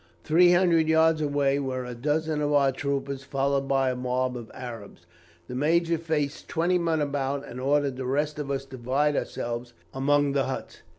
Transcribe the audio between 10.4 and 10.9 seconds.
huts.